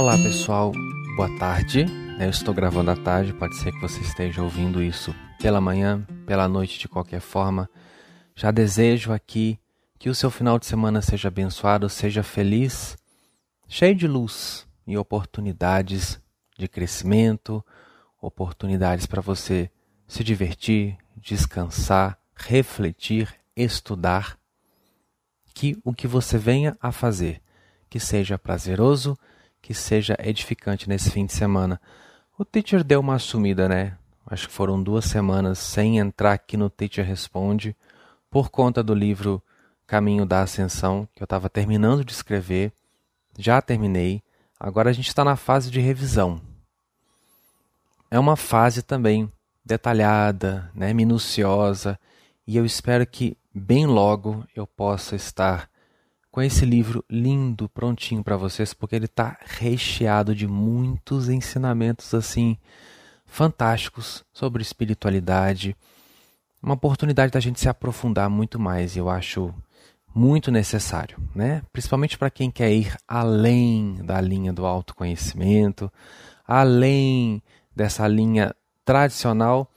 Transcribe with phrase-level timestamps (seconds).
[0.00, 0.72] Olá pessoal,
[1.14, 1.84] boa tarde.
[2.18, 6.48] Eu estou gravando à tarde, pode ser que você esteja ouvindo isso pela manhã, pela
[6.48, 7.68] noite, de qualquer forma.
[8.34, 9.60] Já desejo aqui
[9.98, 12.96] que o seu final de semana seja abençoado, seja feliz,
[13.68, 16.18] cheio de luz e oportunidades
[16.58, 17.62] de crescimento,
[18.22, 19.70] oportunidades para você
[20.08, 24.38] se divertir, descansar, refletir, estudar.
[25.52, 27.42] Que o que você venha a fazer,
[27.90, 29.14] que seja prazeroso,
[29.62, 31.80] que seja edificante nesse fim de semana.
[32.38, 33.96] O teacher deu uma sumida, né?
[34.26, 37.76] Acho que foram duas semanas sem entrar aqui no Teacher Responde
[38.30, 39.42] por conta do livro
[39.86, 42.72] Caminho da Ascensão, que eu estava terminando de escrever,
[43.36, 44.22] já terminei,
[44.58, 46.40] agora a gente está na fase de revisão.
[48.10, 49.30] É uma fase também
[49.64, 51.98] detalhada, né, minuciosa,
[52.46, 55.69] e eu espero que bem logo eu possa estar
[56.30, 62.56] com esse livro lindo, prontinho para vocês, porque ele está recheado de muitos ensinamentos assim
[63.26, 65.76] fantásticos sobre espiritualidade,
[66.62, 69.54] uma oportunidade da gente se aprofundar muito mais, eu acho
[70.14, 71.62] muito necessário, né?
[71.72, 75.90] Principalmente para quem quer ir além da linha do autoconhecimento,
[76.46, 77.42] além
[77.74, 79.70] dessa linha tradicional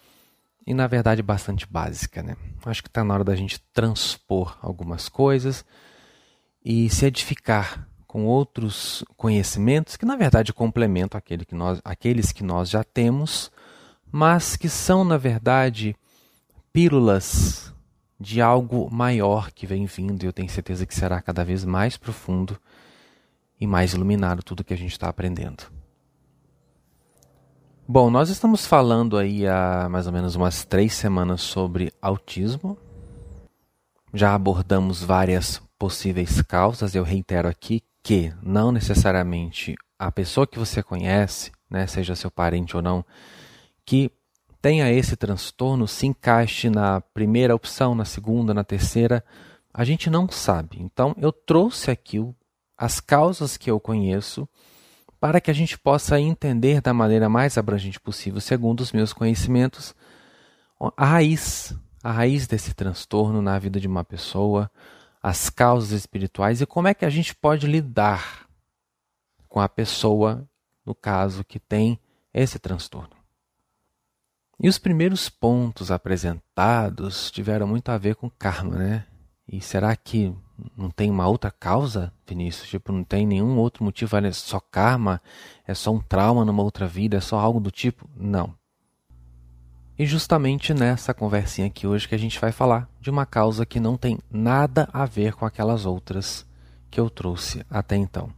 [0.66, 2.36] e na verdade bastante básica, né?
[2.66, 5.64] Acho que está na hora da gente transpor algumas coisas
[6.64, 12.44] e se edificar com outros conhecimentos que na verdade complementam aquele que nós, aqueles que
[12.44, 13.52] nós já temos,
[14.12, 15.96] mas que são na verdade
[16.72, 17.74] pílulas
[18.20, 21.98] de algo maior que vem vindo e eu tenho certeza que será cada vez mais
[21.98, 22.58] profundo
[23.60, 25.64] e mais iluminado tudo que a gente está aprendendo.
[27.86, 32.78] Bom, nós estamos falando aí há mais ou menos umas três semanas sobre autismo.
[34.14, 36.96] Já abordamos várias possíveis causas.
[36.96, 42.78] Eu reitero aqui que não necessariamente a pessoa que você conhece, né, seja seu parente
[42.78, 43.04] ou não,
[43.86, 44.10] que
[44.62, 49.26] tenha esse transtorno se encaixe na primeira opção, na segunda, na terceira,
[49.74, 50.82] a gente não sabe.
[50.82, 52.26] Então, eu trouxe aqui
[52.78, 54.48] as causas que eu conheço
[55.20, 59.94] para que a gente possa entender da maneira mais abrangente possível, segundo os meus conhecimentos,
[60.96, 64.72] a raiz, a raiz desse transtorno na vida de uma pessoa,
[65.24, 68.46] as causas espirituais e como é que a gente pode lidar
[69.48, 70.46] com a pessoa,
[70.86, 71.98] no caso, que tem
[72.34, 73.16] esse transtorno.
[74.60, 79.06] E os primeiros pontos apresentados tiveram muito a ver com karma, né?
[79.48, 80.36] E será que
[80.76, 82.70] não tem uma outra causa, Vinícius?
[82.70, 84.18] Tipo, não tem nenhum outro motivo?
[84.18, 85.22] É só karma?
[85.66, 87.18] É só um trauma numa outra vida?
[87.18, 88.10] É só algo do tipo?
[88.16, 88.56] Não.
[89.98, 93.80] E justamente nessa conversinha aqui hoje que a gente vai falar de uma causa que
[93.80, 96.48] não tem nada a ver com aquelas outras
[96.90, 98.32] que eu trouxe até então.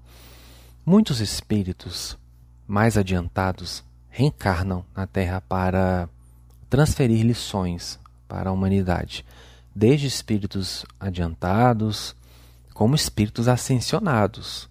[0.86, 2.18] Muitos espíritos
[2.68, 6.10] mais adiantados reencarnam na Terra para
[6.70, 9.26] transferir lições para a humanidade,
[9.74, 12.14] desde espíritos adiantados,
[12.74, 14.70] como espíritos ascensionados.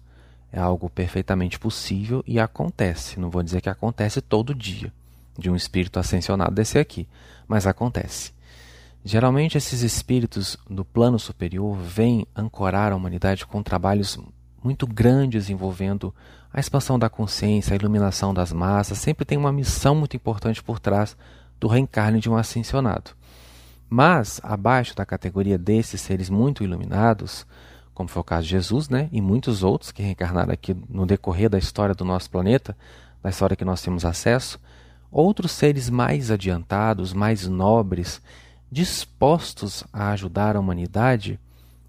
[0.51, 3.19] É algo perfeitamente possível e acontece.
[3.19, 4.93] Não vou dizer que acontece todo dia
[5.37, 7.07] de um espírito ascensionado descer aqui,
[7.47, 8.33] mas acontece.
[9.03, 14.17] Geralmente, esses espíritos do plano superior vêm ancorar a humanidade com trabalhos
[14.63, 16.13] muito grandes envolvendo
[16.51, 18.97] a expansão da consciência, a iluminação das massas.
[18.97, 21.15] Sempre tem uma missão muito importante por trás
[21.59, 23.11] do reencarne de um ascensionado.
[23.87, 27.45] Mas, abaixo da categoria desses seres muito iluminados,
[27.93, 31.49] como foi o caso de Jesus, né, e muitos outros que reencarnaram aqui no decorrer
[31.49, 32.75] da história do nosso planeta,
[33.21, 34.59] da história que nós temos acesso,
[35.17, 38.21] outros seres mais adiantados, mais nobres,
[38.69, 41.39] dispostos a ajudar a humanidade,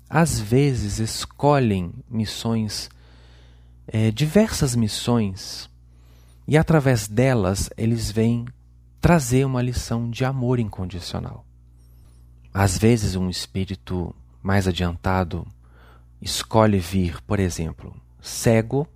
[0.08, 2.88] às vezes escolhem missões,
[3.88, 5.68] é, diversas missões,
[6.46, 8.44] e através delas eles vêm
[9.00, 11.44] trazer uma lição de amor incondicional.
[12.54, 15.44] Às vezes, um espírito mais adiantado
[16.22, 18.86] escolhe vir, por exemplo, cego.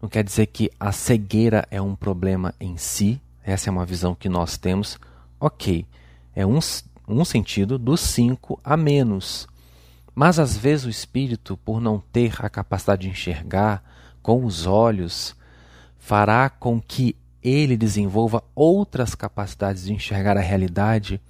[0.00, 4.14] Não quer dizer que a cegueira é um problema em si, essa é uma visão
[4.14, 4.98] que nós temos.
[5.40, 5.86] Ok,
[6.34, 6.58] é um,
[7.08, 9.46] um sentido dos cinco a menos.
[10.14, 13.82] Mas às vezes o espírito, por não ter a capacidade de enxergar
[14.22, 15.34] com os olhos,
[15.98, 21.20] fará com que ele desenvolva outras capacidades de enxergar a realidade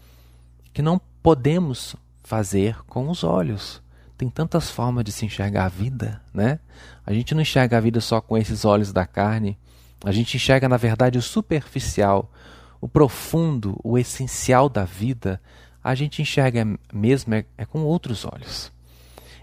[0.73, 3.81] que não podemos fazer com os olhos.
[4.17, 6.59] Tem tantas formas de se enxergar a vida, né?
[7.05, 9.59] A gente não enxerga a vida só com esses olhos da carne.
[10.04, 12.31] A gente enxerga, na verdade, o superficial,
[12.81, 15.40] o profundo, o essencial da vida.
[15.82, 18.72] A gente enxerga mesmo é, é com outros olhos.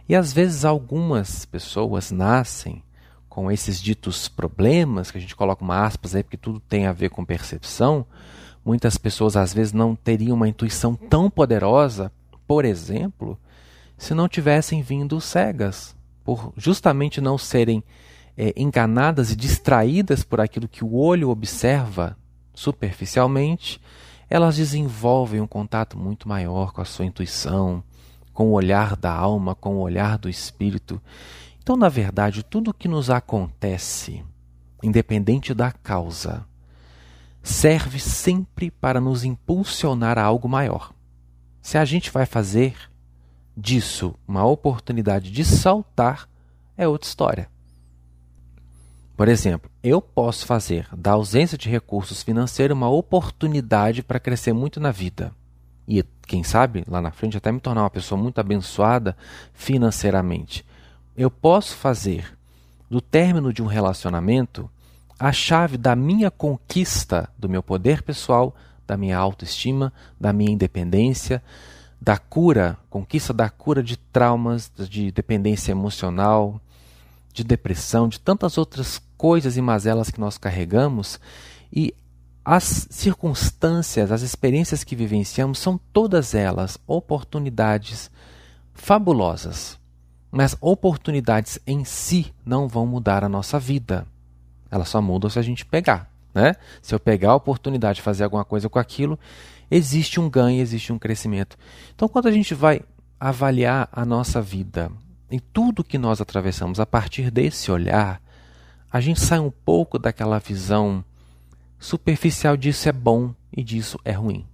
[0.07, 2.83] E às vezes algumas pessoas nascem
[3.29, 6.91] com esses ditos problemas, que a gente coloca uma aspas aí porque tudo tem a
[6.91, 8.05] ver com percepção,
[8.65, 12.11] muitas pessoas às vezes não teriam uma intuição tão poderosa,
[12.47, 13.37] por exemplo,
[13.97, 17.83] se não tivessem vindo cegas, por justamente não serem
[18.41, 22.15] é, enganadas e distraídas por aquilo que o olho observa
[22.53, 23.81] superficialmente,
[24.29, 27.83] elas desenvolvem um contato muito maior com a sua intuição,
[28.31, 31.01] com o olhar da alma, com o olhar do espírito.
[31.61, 34.23] Então, na verdade, tudo o que nos acontece,
[34.81, 36.45] independente da causa,
[37.43, 40.93] serve sempre para nos impulsionar a algo maior.
[41.61, 42.73] Se a gente vai fazer
[43.55, 46.29] disso uma oportunidade de saltar,
[46.77, 47.58] é outra história.
[49.19, 54.79] Por exemplo, eu posso fazer da ausência de recursos financeiros uma oportunidade para crescer muito
[54.79, 55.33] na vida.
[55.85, 59.17] E quem sabe, lá na frente, até me tornar uma pessoa muito abençoada
[59.53, 60.65] financeiramente.
[61.17, 62.33] Eu posso fazer
[62.89, 64.69] do término de um relacionamento
[65.19, 68.55] a chave da minha conquista do meu poder pessoal,
[68.87, 71.43] da minha autoestima, da minha independência,
[71.99, 76.61] da cura, conquista da cura de traumas, de dependência emocional,
[77.33, 81.19] de depressão, de tantas outras coisas e mazelas que nós carregamos
[81.73, 81.93] e
[82.45, 88.09] as circunstâncias, as experiências que vivenciamos são todas elas oportunidades
[88.73, 89.77] fabulosas.
[90.31, 94.07] Mas oportunidades em si não vão mudar a nossa vida.
[94.71, 96.09] Elas só mudam se a gente pegar.
[96.33, 96.55] Né?
[96.81, 99.19] Se eu pegar a oportunidade de fazer alguma coisa com aquilo,
[99.69, 101.57] existe um ganho, existe um crescimento.
[101.93, 102.81] Então, quando a gente vai
[103.19, 104.89] avaliar a nossa vida
[105.29, 108.21] e tudo que nós atravessamos a partir desse olhar,
[108.91, 111.03] a gente sai um pouco daquela visão
[111.77, 114.45] superficial disso é bom e disso é ruim.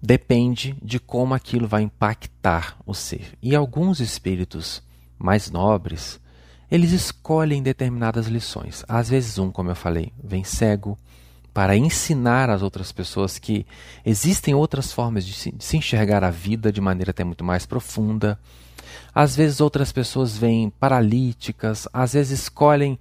[0.00, 3.36] Depende de como aquilo vai impactar o ser.
[3.42, 4.82] E alguns espíritos
[5.18, 6.20] mais nobres,
[6.70, 8.84] eles escolhem determinadas lições.
[8.88, 10.98] Às vezes um, como eu falei, vem cego
[11.52, 13.66] para ensinar às outras pessoas que
[14.04, 17.64] existem outras formas de se, de se enxergar a vida de maneira até muito mais
[17.64, 18.38] profunda
[19.14, 22.98] às vezes outras pessoas vêm paralíticas, às vezes escolhem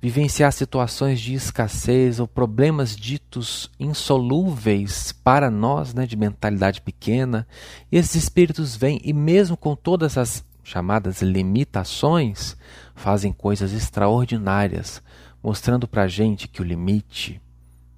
[0.00, 7.46] vivenciar situações de escassez ou problemas ditos insolúveis para nós, né, de mentalidade pequena.
[7.90, 12.56] E esses espíritos vêm e mesmo com todas as chamadas limitações,
[12.96, 15.00] fazem coisas extraordinárias,
[15.42, 17.40] mostrando para a gente que o limite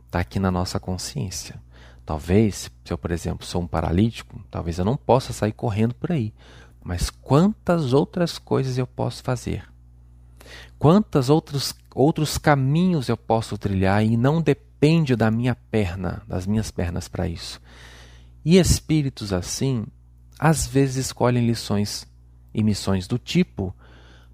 [0.06, 1.60] está aqui na nossa consciência.
[2.04, 6.12] Talvez, se eu, por exemplo, sou um paralítico, talvez eu não possa sair correndo por
[6.12, 6.34] aí.
[6.84, 9.66] Mas quantas outras coisas eu posso fazer?
[10.78, 16.70] Quantos outros, outros caminhos eu posso trilhar e não depende da minha perna, das minhas
[16.70, 17.58] pernas para isso?
[18.44, 19.86] E espíritos assim,
[20.38, 22.06] às vezes escolhem lições
[22.52, 23.74] e missões do tipo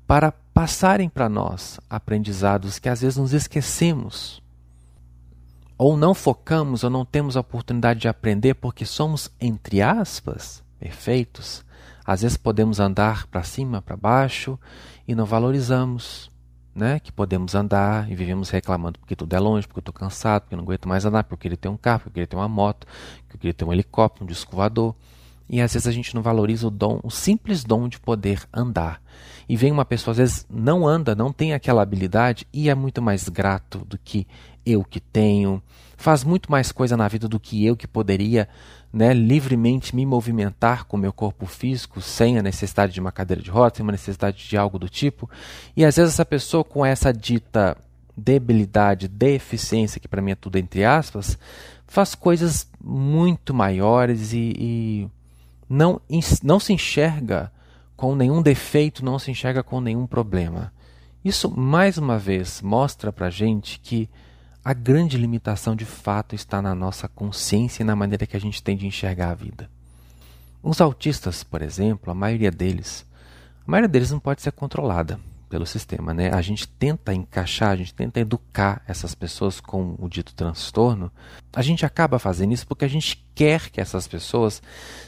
[0.04, 4.42] para passarem para nós aprendizados que às vezes nos esquecemos.
[5.78, 11.64] Ou não focamos ou não temos a oportunidade de aprender porque somos, entre aspas, perfeitos
[12.10, 14.58] às vezes podemos andar para cima, para baixo
[15.06, 16.28] e não valorizamos,
[16.74, 16.98] né?
[16.98, 20.56] Que podemos andar e vivemos reclamando porque tudo é longe, porque eu estou cansado, porque
[20.56, 22.34] eu não aguento mais andar, porque eu queria ter um carro, porque eu queria ter
[22.34, 22.84] uma moto,
[23.22, 24.56] porque eu queria ter um helicóptero, um disco.
[25.48, 29.00] E às vezes a gente não valoriza o dom, o simples dom de poder andar.
[29.48, 33.00] E vem uma pessoa, às vezes não anda, não tem aquela habilidade e é muito
[33.00, 34.26] mais grato do que
[34.66, 35.62] eu que tenho,
[36.00, 38.48] faz muito mais coisa na vida do que eu que poderia
[38.90, 43.50] né, livremente me movimentar com meu corpo físico, sem a necessidade de uma cadeira de
[43.50, 45.28] rodas, sem uma necessidade de algo do tipo.
[45.76, 47.76] E às vezes essa pessoa com essa dita
[48.16, 51.38] debilidade, deficiência, que para mim é tudo entre aspas,
[51.86, 55.08] faz coisas muito maiores e, e
[55.68, 56.00] não,
[56.42, 57.52] não se enxerga
[57.94, 60.72] com nenhum defeito, não se enxerga com nenhum problema.
[61.22, 64.08] Isso, mais uma vez, mostra para gente que
[64.64, 68.62] a grande limitação de fato está na nossa consciência e na maneira que a gente
[68.62, 69.70] tem de enxergar a vida.
[70.62, 73.06] Os autistas, por exemplo, a maioria deles,
[73.66, 76.30] a maioria deles não pode ser controlada pelo sistema, né?
[76.32, 81.10] A gente tenta encaixar, a gente tenta educar essas pessoas com o dito transtorno.
[81.52, 84.62] A gente acaba fazendo isso porque a gente quer que essas pessoas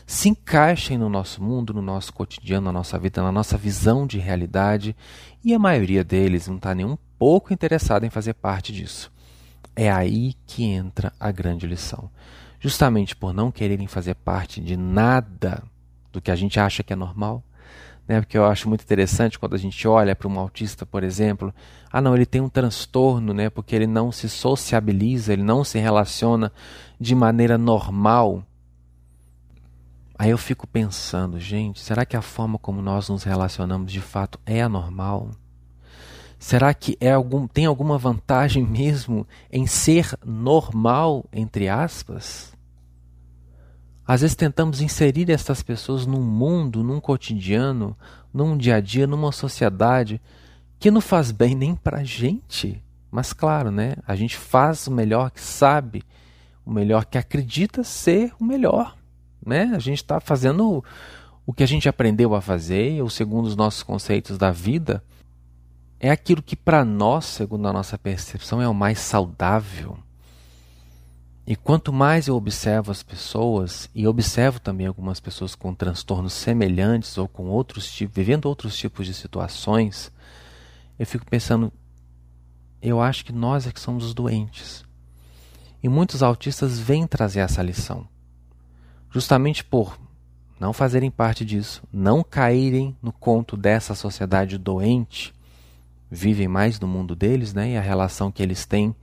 [0.05, 4.19] se encaixem no nosso mundo, no nosso cotidiano, na nossa vida, na nossa visão de
[4.19, 4.97] realidade,
[5.45, 9.13] e a maioria deles não está nem um pouco interessada em fazer parte disso.
[9.75, 12.11] É aí que entra a grande lição.
[12.61, 15.63] Justamente por não quererem fazer parte de nada
[16.13, 17.43] do que a gente acha que é normal,
[18.07, 18.21] né?
[18.21, 21.53] Porque eu acho muito interessante quando a gente olha para um autista, por exemplo,
[21.91, 23.49] ah não, ele tem um transtorno, né?
[23.49, 26.53] Porque ele não se sociabiliza, ele não se relaciona
[27.01, 28.45] de maneira normal.
[30.19, 34.39] Aí eu fico pensando, gente, será que a forma como nós nos relacionamos de fato
[34.47, 35.31] é anormal?
[36.43, 42.53] Será que é algum, tem alguma vantagem mesmo em ser normal, entre aspas?
[44.05, 47.97] Às vezes tentamos inserir essas pessoas num mundo, num cotidiano,
[48.35, 50.21] num dia a dia, numa sociedade
[50.81, 52.83] que não faz bem nem para gente.
[53.09, 53.95] Mas claro, né?
[54.05, 56.03] A gente faz o melhor que sabe,
[56.67, 58.97] o melhor que acredita ser o melhor,
[59.47, 59.71] né?
[59.77, 60.85] A gente está fazendo
[61.47, 65.05] o que a gente aprendeu a fazer, ou segundo os nossos conceitos da vida,
[66.03, 69.97] é aquilo que para nós, segundo a nossa percepção, é o mais saudável.
[71.47, 77.17] E quanto mais eu observo as pessoas, e observo também algumas pessoas com transtornos semelhantes
[77.17, 80.11] ou com outros tipos, vivendo outros tipos de situações,
[80.99, 81.73] eu fico pensando,
[82.83, 84.85] eu acho que nós é que somos os doentes.
[85.81, 88.09] E muitos autistas vêm trazer essa lição.
[89.09, 89.97] Justamente por
[90.59, 95.33] não fazerem parte disso, não caírem no conto dessa sociedade doente,
[96.15, 97.71] vivem mais no mundo deles, né?
[97.71, 98.95] E a relação que eles têm,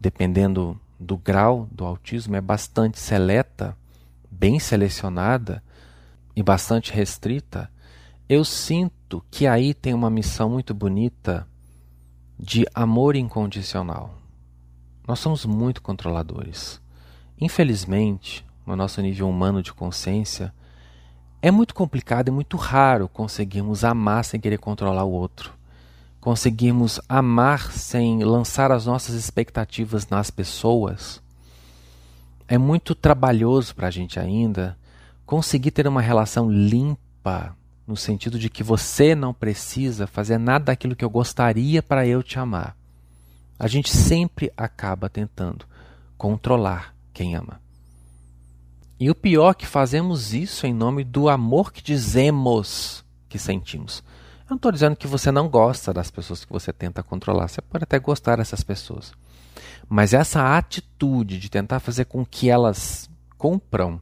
[0.00, 3.76] dependendo do grau do autismo, é bastante seleta,
[4.28, 5.62] bem selecionada
[6.34, 7.70] e bastante restrita.
[8.28, 11.46] Eu sinto que aí tem uma missão muito bonita
[12.36, 14.18] de amor incondicional.
[15.06, 16.80] Nós somos muito controladores.
[17.40, 20.52] Infelizmente, no nosso nível humano de consciência,
[21.40, 25.59] é muito complicado e muito raro conseguirmos amar sem querer controlar o outro
[26.20, 31.20] conseguimos amar sem lançar as nossas expectativas nas pessoas,
[32.46, 34.76] é muito trabalhoso para a gente ainda
[35.24, 40.94] conseguir ter uma relação limpa, no sentido de que você não precisa fazer nada daquilo
[40.94, 42.76] que eu gostaria para eu te amar.
[43.58, 45.64] A gente sempre acaba tentando
[46.18, 47.60] controlar quem ama.
[48.98, 54.02] E o pior é que fazemos isso em nome do amor que dizemos que sentimos.
[54.50, 57.46] Eu não estou dizendo que você não gosta das pessoas que você tenta controlar.
[57.46, 59.12] Você pode até gostar dessas pessoas.
[59.88, 64.00] Mas essa atitude de tentar fazer com que elas cumpram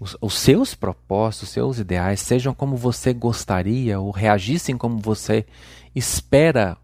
[0.00, 5.46] os, os seus propósitos, os seus ideais, sejam como você gostaria ou reagissem como você
[5.94, 6.76] espera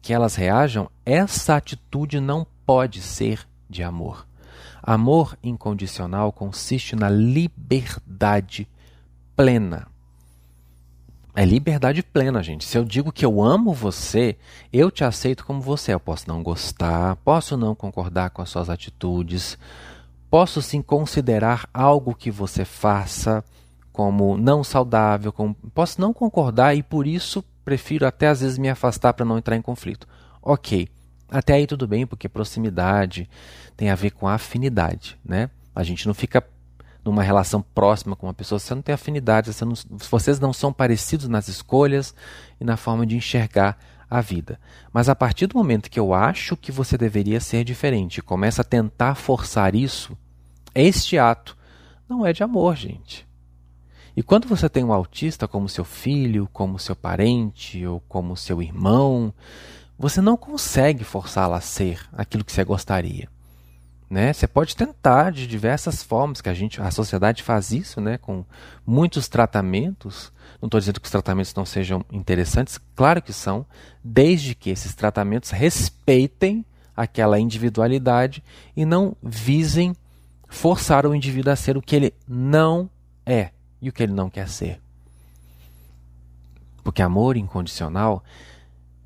[0.00, 4.28] que elas reajam, essa atitude não pode ser de amor.
[4.80, 8.68] Amor incondicional consiste na liberdade
[9.34, 9.88] plena
[11.38, 12.64] é liberdade plena, gente.
[12.64, 14.36] Se eu digo que eu amo você,
[14.72, 15.94] eu te aceito como você.
[15.94, 19.56] Eu posso não gostar, posso não concordar com as suas atitudes,
[20.28, 23.44] posso sim considerar algo que você faça
[23.92, 25.54] como não saudável, como...
[25.72, 29.54] posso não concordar e por isso prefiro até às vezes me afastar para não entrar
[29.54, 30.08] em conflito.
[30.42, 30.88] Ok,
[31.30, 33.30] até aí tudo bem, porque proximidade
[33.76, 35.48] tem a ver com afinidade, né?
[35.72, 36.44] A gente não fica
[37.04, 39.74] numa relação próxima com uma pessoa, você não tem afinidade, você não,
[40.10, 42.14] vocês não são parecidos nas escolhas
[42.60, 43.78] e na forma de enxergar
[44.10, 44.58] a vida.
[44.92, 48.64] Mas a partir do momento que eu acho que você deveria ser diferente, começa a
[48.64, 50.16] tentar forçar isso,
[50.74, 51.56] este ato
[52.08, 53.26] não é de amor, gente.
[54.16, 58.60] E quando você tem um autista como seu filho, como seu parente ou como seu
[58.60, 59.32] irmão,
[59.98, 63.28] você não consegue forçá-la a ser aquilo que você gostaria.
[64.10, 64.32] Né?
[64.32, 68.16] Você pode tentar de diversas formas, que a gente, a sociedade faz isso, né?
[68.16, 68.42] Com
[68.86, 70.32] muitos tratamentos.
[70.62, 73.66] Não estou dizendo que os tratamentos não sejam interessantes, claro que são,
[74.02, 76.64] desde que esses tratamentos respeitem
[76.96, 78.42] aquela individualidade
[78.74, 79.94] e não visem
[80.48, 82.88] forçar o indivíduo a ser o que ele não
[83.26, 83.50] é
[83.80, 84.80] e o que ele não quer ser.
[86.82, 88.24] Porque amor incondicional,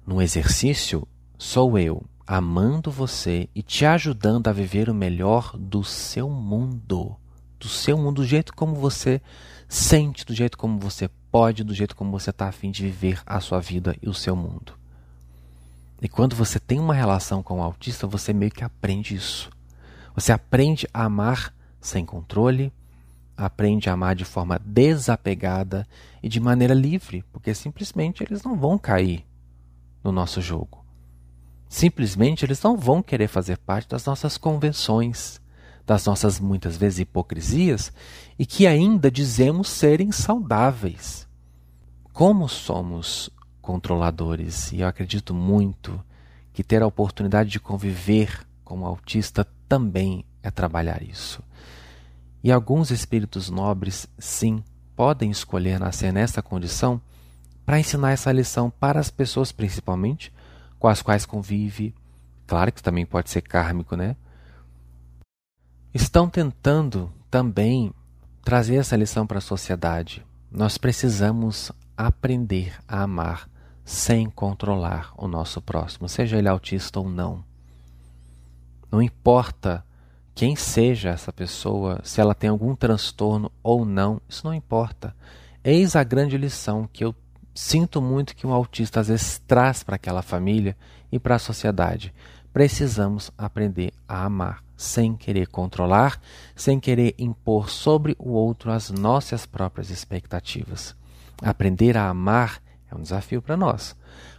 [0.07, 1.07] no exercício,
[1.37, 7.15] sou eu amando você e te ajudando a viver o melhor do seu mundo.
[7.61, 9.21] Do seu mundo, do jeito como você
[9.69, 13.39] sente, do jeito como você pode, do jeito como você está afim de viver a
[13.39, 14.73] sua vida e o seu mundo.
[16.01, 19.51] E quando você tem uma relação com o autista, você meio que aprende isso.
[20.15, 22.73] Você aprende a amar sem controle,
[23.37, 25.87] aprende a amar de forma desapegada
[26.23, 29.23] e de maneira livre, porque simplesmente eles não vão cair
[30.03, 30.82] no nosso jogo.
[31.73, 35.41] Simplesmente eles não vão querer fazer parte das nossas convenções,
[35.87, 37.91] das nossas muitas vezes hipocrisias
[38.39, 41.27] e que ainda dizemos serem saudáveis.
[42.13, 43.31] Como somos
[43.63, 45.99] controladores, e eu acredito muito
[46.53, 51.43] que ter a oportunidade de conviver com um autista também é trabalhar isso.
[52.45, 54.63] E alguns espíritos nobres, sim,
[54.95, 57.01] podem escolher nascer nessa condição
[57.65, 60.31] para ensinar essa lição para as pessoas, principalmente
[60.83, 61.95] com as quais convive,
[62.45, 64.17] claro que também pode ser kármico, né?
[65.95, 67.95] Estão tentando também
[68.43, 70.27] trazer essa lição para a sociedade.
[70.51, 73.49] Nós precisamos aprender a amar
[73.85, 77.45] sem controlar o nosso próximo, seja ele autista ou não.
[78.91, 79.87] Não importa
[80.35, 85.15] quem seja essa pessoa, se ela tem algum transtorno ou não, isso não importa.
[85.63, 87.15] Eis a grande lição que eu
[87.55, 90.77] sinto muito que um autista às vezes traz para aquela família
[91.11, 92.13] e para a sociedade.
[92.53, 96.21] Precisamos aprender a amar sem querer controlar,
[96.57, 100.95] sem querer impor sobre o outro as nossas próprias expectativas.
[101.41, 103.97] Aprender a amar é um desafio para nós,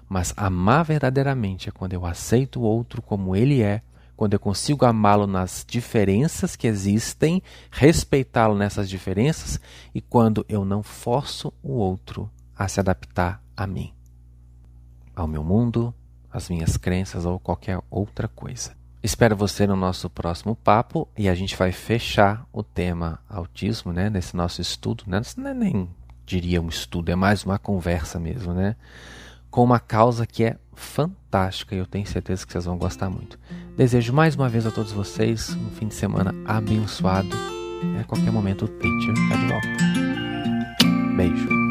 [0.07, 3.81] mas amar verdadeiramente é quando eu aceito o outro como ele é,
[4.15, 7.41] quando eu consigo amá-lo nas diferenças que existem,
[7.71, 9.59] respeitá-lo nessas diferenças
[9.93, 13.93] e quando eu não forço o outro a se adaptar a mim,
[15.15, 15.93] ao meu mundo,
[16.31, 18.71] às minhas crenças ou qualquer outra coisa.
[19.01, 24.09] Espero você no nosso próximo papo e a gente vai fechar o tema autismo, né,
[24.09, 25.21] nesse nosso estudo, né?
[25.35, 25.89] Não é nem
[26.25, 28.75] diria um estudo, é mais uma conversa mesmo, né?
[29.51, 33.37] Com uma causa que é fantástica e eu tenho certeza que vocês vão gostar muito.
[33.77, 37.35] Desejo mais uma vez a todos vocês um fim de semana abençoado.
[37.99, 39.67] A qualquer momento o teacher está de volta.
[41.17, 41.62] Beijo.